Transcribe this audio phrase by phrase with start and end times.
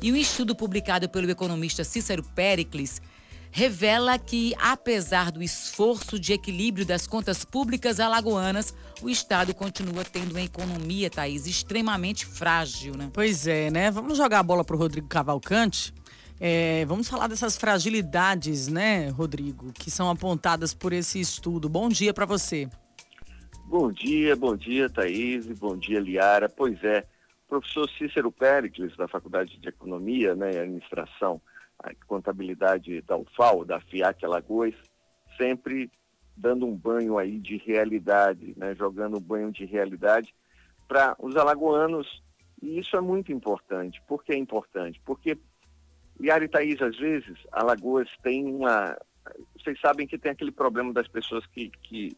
[0.00, 3.02] E um estudo publicado pelo economista Cícero Pericles
[3.50, 10.30] revela que, apesar do esforço de equilíbrio das contas públicas alagoanas, o Estado continua tendo
[10.32, 13.10] uma economia, Thaís, extremamente frágil, né?
[13.12, 13.90] Pois é, né?
[13.90, 15.92] Vamos jogar a bola para o Rodrigo Cavalcante.
[16.40, 21.68] É, vamos falar dessas fragilidades, né, Rodrigo, que são apontadas por esse estudo.
[21.68, 22.68] Bom dia para você.
[23.66, 26.48] Bom dia, bom dia, Thaís, bom dia, Liara.
[26.48, 27.04] Pois é,
[27.48, 31.40] professor Cícero Pericles, da Faculdade de Economia né, e Administração,
[32.06, 34.74] contabilidade da UFAL, da FIAC Alagoas,
[35.36, 35.90] sempre
[36.36, 40.34] dando um banho aí de realidade, né, jogando um banho de realidade
[40.86, 42.22] para os alagoanos.
[42.60, 44.00] E isso é muito importante.
[44.06, 45.00] Por que é importante?
[45.04, 45.38] Porque,
[46.20, 48.96] Yara e Thaís, às vezes, Alagoas tem uma...
[49.56, 52.16] Vocês sabem que tem aquele problema das pessoas que, que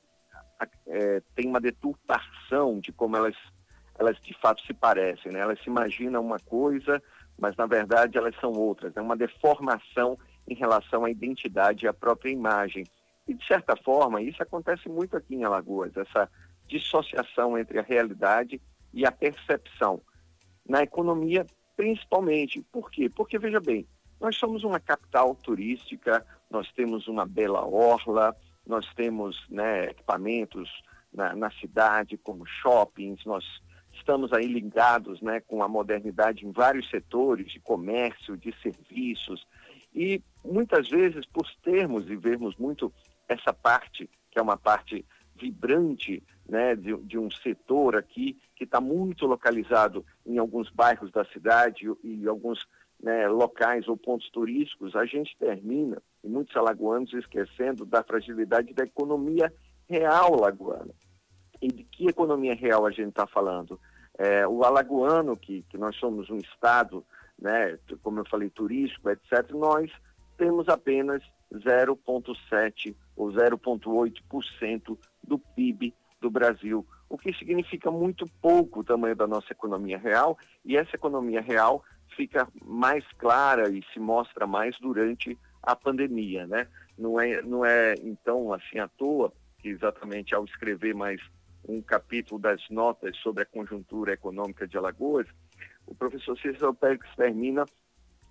[0.87, 3.37] é, tem uma deturpação de como elas,
[4.01, 5.31] elas de fato se parecem.
[5.31, 5.39] Né?
[5.39, 7.01] Elas se imaginam uma coisa
[7.41, 8.95] mas na verdade elas são outras.
[8.97, 12.85] É uma deformação em relação à identidade e à própria imagem.
[13.27, 16.31] E de certa forma, isso acontece muito aqui em Alagoas, essa
[16.67, 18.61] dissociação entre a realidade
[18.93, 20.03] e a percepção.
[20.69, 22.61] Na economia, principalmente.
[22.71, 23.09] Por quê?
[23.09, 23.87] Porque, veja bem,
[24.21, 30.69] nós somos uma capital turística, nós temos uma bela orla, nós temos né, equipamentos
[31.13, 33.45] na, na cidade, como shoppings, nós
[34.01, 39.47] estamos aí ligados né, com a modernidade em vários setores de comércio, de serviços,
[39.95, 42.93] e muitas vezes, por termos e vermos muito
[43.29, 45.05] essa parte, que é uma parte
[45.37, 51.25] vibrante né, de, de um setor aqui, que está muito localizado em alguns bairros da
[51.25, 52.67] cidade e, e alguns
[53.03, 58.85] né, locais ou pontos turísticos, a gente termina, e muitos alagoanos esquecendo da fragilidade da
[58.85, 59.53] economia
[59.89, 60.93] real lagoana.
[61.61, 63.79] E de que economia real a gente está falando?
[64.23, 67.03] É, o alagoano, que, que nós somos um estado,
[67.39, 69.91] né, como eu falei, turístico, etc., nós
[70.37, 78.85] temos apenas 0,7% ou 0,8% do PIB do Brasil, o que significa muito pouco o
[78.85, 80.37] tamanho da nossa economia real,
[80.67, 81.83] e essa economia real
[82.15, 86.69] fica mais clara e se mostra mais durante a pandemia, né?
[86.99, 91.23] Não é, não é então assim à toa que exatamente ao escrever mais
[91.69, 95.27] um capítulo das notas sobre a conjuntura econômica de Alagoas,
[95.87, 97.65] o professor Cícero Pérez termina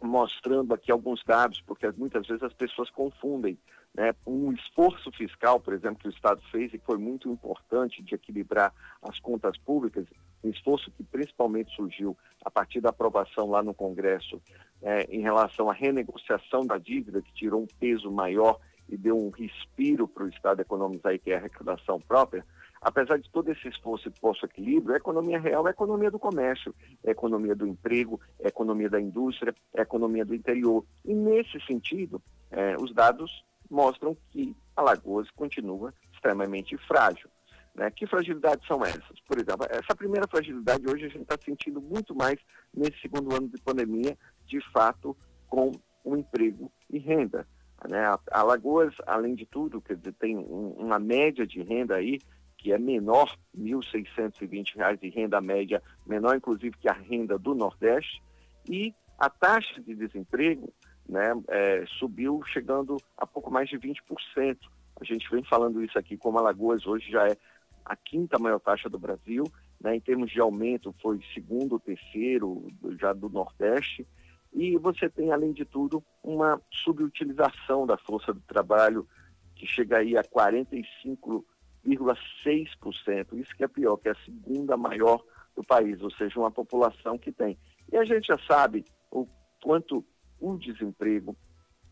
[0.02, 3.58] mostrando aqui alguns dados, porque muitas vezes as pessoas confundem.
[3.94, 4.14] Né?
[4.26, 8.16] Um esforço fiscal, por exemplo, que o Estado fez e que foi muito importante de
[8.16, 10.06] equilibrar as contas públicas,
[10.44, 14.42] um esforço que principalmente surgiu a partir da aprovação lá no Congresso
[14.82, 19.30] é, em relação à renegociação da dívida, que tirou um peso maior e deu um
[19.30, 22.46] respiro para o Estado economizar e é a arrecadação própria,
[22.82, 26.20] apesar de todo esse esforço e posto equilíbrio, a economia real é a economia do
[26.20, 26.74] comércio,
[27.04, 30.86] é a economia do emprego, é a economia da indústria, é a economia do interior.
[31.04, 37.30] E nesse sentido, é, os dados mostram que Alagoas continua extremamente frágil.
[37.76, 37.92] Né?
[37.92, 39.20] Que fragilidades são essas?
[39.28, 42.40] Por exemplo, essa primeira fragilidade hoje a gente está sentindo muito mais
[42.74, 45.16] nesse segundo ano de pandemia, de fato,
[45.48, 45.72] com
[46.04, 47.48] o emprego e renda.
[47.88, 48.04] Né?
[48.32, 52.20] Alagoas, além de tudo, dizer, tem um, uma média de renda aí
[52.60, 58.22] que é menor, R$ 1.620 de renda média, menor inclusive que a renda do Nordeste,
[58.68, 60.72] e a taxa de desemprego
[61.08, 64.58] né, é, subiu chegando a pouco mais de 20%.
[65.00, 67.38] A gente vem falando isso aqui, como Alagoas hoje já é
[67.86, 69.46] a quinta maior taxa do Brasil,
[69.80, 72.68] né, em termos de aumento foi segundo terceiro
[73.00, 74.06] já do Nordeste,
[74.54, 79.08] e você tem, além de tudo, uma subutilização da força do trabalho
[79.56, 81.46] que chega aí a 45
[81.86, 83.34] 0,6%.
[83.34, 85.24] Isso que é pior, que é a segunda maior
[85.56, 87.58] do país, ou seja, uma população que tem.
[87.92, 89.28] E a gente já sabe o
[89.62, 90.06] quanto
[90.40, 91.36] o desemprego,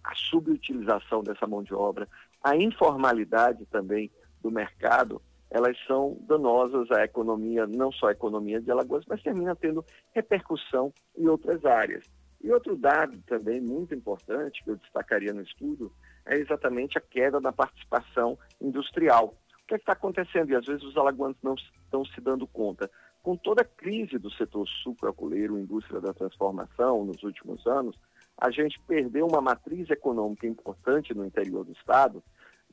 [0.03, 2.07] a subutilização dessa mão de obra,
[2.43, 4.09] a informalidade também
[4.41, 9.55] do mercado, elas são danosas à economia, não só à economia de Alagoas, mas termina
[9.55, 9.83] tendo
[10.13, 12.05] repercussão em outras áreas.
[12.41, 15.91] E outro dado também muito importante que eu destacaria no estudo
[16.25, 19.35] é exatamente a queda da participação industrial.
[19.67, 20.51] Que é está acontecendo?
[20.51, 22.89] E às vezes os alagoanos não estão se dando conta.
[23.21, 27.97] Com toda a crise do setor sucroalcooleiro, indústria da transformação nos últimos anos,
[28.37, 32.23] a gente perdeu uma matriz econômica importante no interior do estado,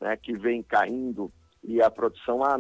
[0.01, 1.33] né, que vem caindo
[1.67, 2.57] e a produção, há,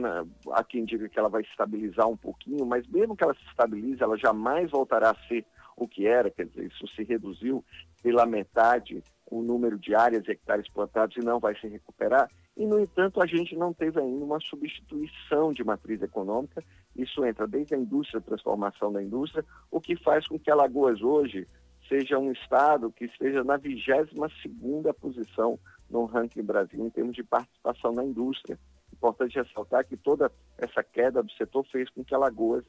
[0.52, 4.02] há quem diga que ela vai estabilizar um pouquinho, mas mesmo que ela se estabilize,
[4.02, 5.44] ela jamais voltará a ser
[5.76, 7.62] o que era, quer dizer, isso se reduziu
[8.02, 12.31] pela metade o número de áreas e hectares plantados e não vai se recuperar.
[12.56, 16.62] E, no entanto, a gente não teve ainda uma substituição de matriz econômica.
[16.95, 21.03] Isso entra desde a indústria, a transformação da indústria, o que faz com que Alagoas
[21.03, 21.49] hoje
[21.89, 25.59] seja um estado que esteja na 22ª posição
[25.91, 28.59] no ranking Brasil em termos de participação na indústria.
[28.93, 32.65] Importante ressaltar que toda essa queda do setor fez com que Alagoas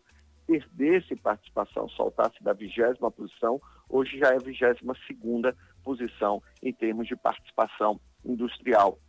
[0.46, 3.60] perdesse participação, saltasse da vigésima posição,
[3.90, 9.00] hoje já é a 22 segunda posição em termos de participação industrial.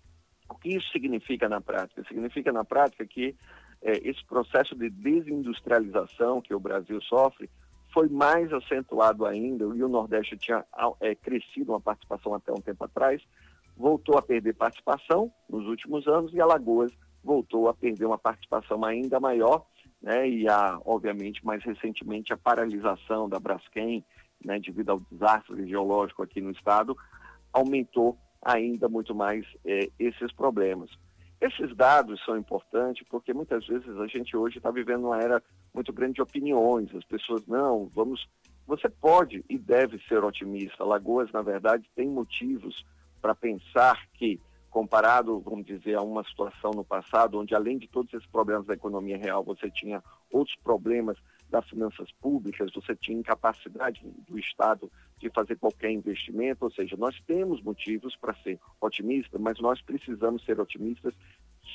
[0.49, 2.05] O que isso significa na prática?
[2.09, 3.35] Significa na prática que
[3.83, 7.51] é, esse processo de desindustrialização que o Brasil sofre
[7.93, 10.65] foi mais acentuado ainda, e o Nordeste tinha
[11.01, 13.23] é, crescido uma participação até um tempo atrás,
[13.77, 16.93] voltou a perder participação nos últimos anos e Alagoas
[17.23, 19.67] voltou a perder uma participação ainda maior,
[20.01, 24.05] né, e a, obviamente, mais recentemente a paralisação da Braskem,
[24.45, 26.97] né, devido ao desastre geológico aqui no estado,
[27.53, 28.17] aumentou
[28.47, 30.89] ainda muito mais é, esses problemas.
[31.41, 35.43] Esses dados são importantes porque muitas vezes a gente hoje está vivendo uma era
[35.75, 36.95] muito grande de opiniões.
[36.95, 38.27] As pessoas, não, vamos.
[38.67, 40.85] Você pode e deve ser otimista.
[40.85, 42.87] Lagoas, na verdade, tem motivos
[43.21, 44.41] para pensar que,
[44.71, 48.75] comparado, vamos dizer, a uma situação no passado, onde além de todos esses problemas da
[48.75, 51.19] economia real, você tinha outros problemas
[51.51, 57.19] das finanças públicas, você tinha incapacidade do Estado de fazer qualquer investimento, ou seja, nós
[57.27, 61.15] temos motivos para ser otimistas, mas nós precisamos ser otimistas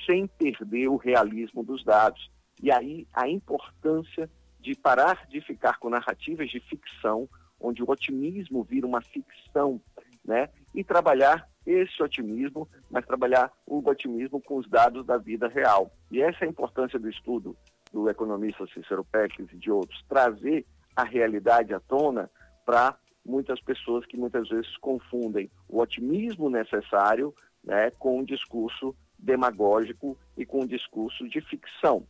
[0.06, 2.30] sem perder o realismo dos dados.
[2.62, 4.30] E aí a importância
[4.60, 7.28] de parar de ficar com narrativas de ficção,
[7.60, 9.82] onde o otimismo vira uma ficção,
[10.24, 10.50] né?
[10.74, 15.92] E trabalhar esse otimismo, mas trabalhar o otimismo com os dados da vida real.
[16.12, 17.56] E essa é a importância do estudo
[17.92, 20.66] do economista Cícero Pérez e de outros, trazer
[20.96, 22.30] a realidade à tona
[22.66, 27.34] para muitas pessoas que muitas vezes confundem o otimismo necessário
[27.64, 32.06] né, com um discurso demagógico e com um discurso de ficção.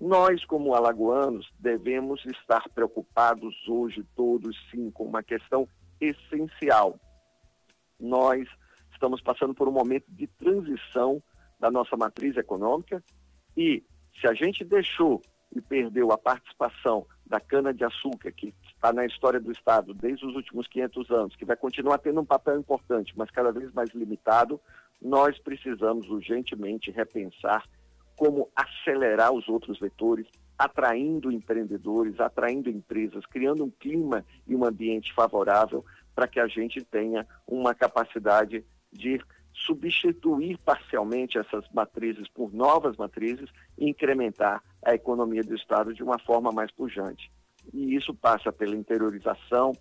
[0.00, 5.68] Nós, como alagoanos, devemos estar preocupados hoje todos, sim, com uma questão
[6.00, 6.98] essencial.
[7.98, 8.48] Nós
[8.92, 11.22] estamos passando por um momento de transição
[11.58, 13.02] da nossa matriz econômica
[13.56, 13.84] e
[14.20, 15.20] se a gente deixou
[15.54, 20.68] e perdeu a participação da cana-de-açúcar, que está na história do Estado desde os últimos
[20.68, 24.60] 500 anos, que vai continuar tendo um papel importante, mas cada vez mais limitado,
[25.02, 27.64] nós precisamos urgentemente repensar
[28.16, 30.26] como acelerar os outros vetores,
[30.56, 35.84] atraindo empreendedores, atraindo empresas, criando um clima e um ambiente favorável
[36.14, 39.20] para que a gente tenha uma capacidade de
[39.52, 46.18] substituir parcialmente essas matrizes por novas matrizes e incrementar a economia do Estado de uma
[46.20, 47.30] forma mais pujante.
[47.72, 49.72] E isso passa pela interiorização,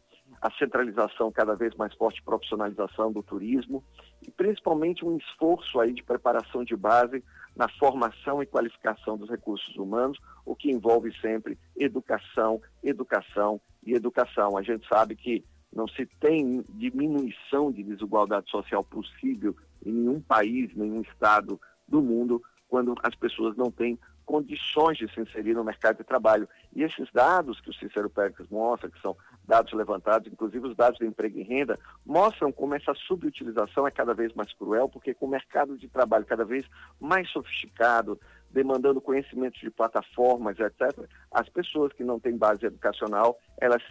[0.41, 3.83] a centralização cada vez mais forte, profissionalização do turismo
[4.25, 7.23] e principalmente um esforço aí de preparação de base
[7.55, 14.57] na formação e qualificação dos recursos humanos, o que envolve sempre educação, educação e educação.
[14.57, 15.43] A gente sabe que
[15.73, 19.55] não se tem diminuição de desigualdade social possível
[19.85, 23.97] em nenhum país, nenhum estado do mundo, quando as pessoas não têm
[24.27, 26.47] condições de se inserir no mercado de trabalho.
[26.75, 29.15] E esses dados que o Cícero Pérez mostra, que são
[29.47, 34.13] dados levantados, inclusive os dados de emprego e renda, mostram como essa subutilização é cada
[34.13, 36.65] vez mais cruel, porque com o mercado de trabalho cada vez
[36.99, 38.19] mais sofisticado,
[38.51, 43.81] demandando conhecimentos de plataformas, etc., as pessoas que não têm base educacional, elas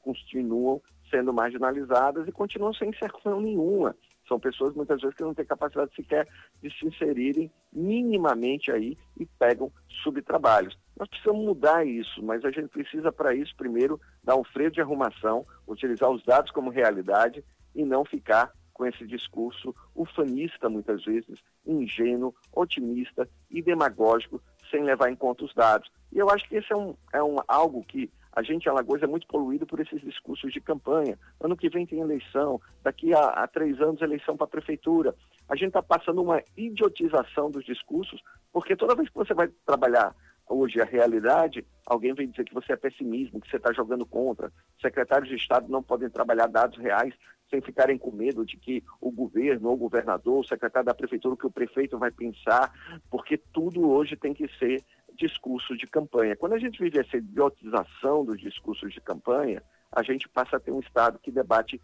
[0.00, 0.80] continuam
[1.10, 3.94] sendo marginalizadas e continuam sem inserção nenhuma.
[4.28, 6.28] São pessoas muitas vezes que não têm capacidade sequer
[6.62, 10.78] de se inserirem minimamente aí e pegam subtrabalhos.
[10.98, 14.80] Nós precisamos mudar isso, mas a gente precisa para isso primeiro dar um freio de
[14.80, 21.38] arrumação, utilizar os dados como realidade e não ficar com esse discurso ufanista muitas vezes,
[21.66, 25.90] ingênuo, otimista e demagógico, sem levar em conta os dados.
[26.10, 29.06] E eu acho que esse é, um, é um, algo que a gente, Alagoas, é
[29.06, 31.18] muito poluído por esses discursos de campanha.
[31.38, 35.14] Ano que vem tem eleição, daqui a, a três anos eleição para a prefeitura.
[35.48, 40.14] A gente está passando uma idiotização dos discursos, porque toda vez que você vai trabalhar
[40.48, 44.50] hoje a realidade, alguém vem dizer que você é pessimismo, que você está jogando contra.
[44.80, 47.14] Secretários de Estado não podem trabalhar dados reais
[47.50, 51.34] sem ficarem com medo de que o governo, ou o governador, o secretário da prefeitura,
[51.34, 52.72] o que o prefeito vai pensar,
[53.10, 54.82] porque tudo hoje tem que ser
[55.26, 56.36] discurso de campanha.
[56.36, 60.72] Quando a gente vive essa idiotização dos discursos de campanha, a gente passa a ter
[60.72, 61.80] um Estado que debate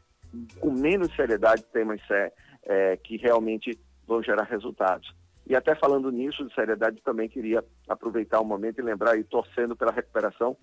[0.60, 2.32] com menos seriedade temas é,
[2.64, 5.14] é, que realmente vão gerar resultados.
[5.46, 9.76] E até falando nisso, de seriedade, também queria aproveitar o momento e lembrar e torcendo
[9.76, 10.56] pela recuperação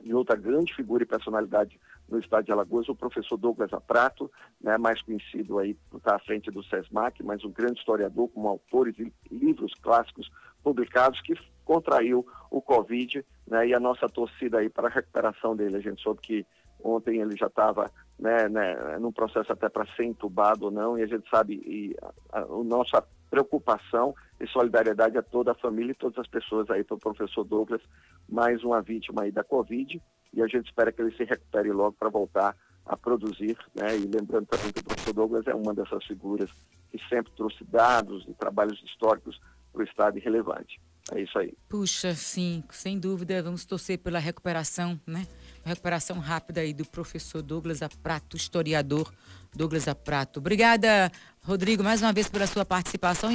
[0.00, 4.30] de outra grande figura e personalidade no estado de Alagoas, o professor Douglas Aprato,
[4.60, 8.48] né, mais conhecido aí por estar à frente do SESMAC, mas um grande historiador com
[8.48, 10.30] autores e livros clássicos
[10.62, 11.34] publicados que
[11.66, 15.76] contraiu o Covid, né, e a nossa torcida aí para a recuperação dele.
[15.76, 16.46] A gente soube que
[16.82, 21.02] ontem ele já estava né, né, num processo até para ser entubado ou não, e
[21.02, 25.90] a gente sabe, e a, a, a nossa preocupação e solidariedade a toda a família
[25.90, 27.82] e todas as pessoas aí para o professor Douglas,
[28.28, 30.00] mais uma vítima aí da Covid,
[30.32, 33.96] e a gente espera que ele se recupere logo para voltar a produzir, né?
[33.96, 36.48] E lembrando também que o professor Douglas é uma dessas figuras
[36.90, 39.40] que sempre trouxe dados e trabalhos históricos
[39.72, 40.80] para o Estado irrelevante.
[41.12, 41.52] É isso aí.
[41.68, 45.26] Puxa, sim, sem dúvida, vamos torcer pela recuperação, né?
[45.64, 49.12] Recuperação rápida aí do professor Douglas Aprato, historiador
[49.54, 50.38] Douglas Aprato.
[50.38, 51.10] Obrigada,
[51.42, 53.24] Rodrigo, mais uma vez pela sua participação.